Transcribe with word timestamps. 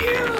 you! 0.00 0.37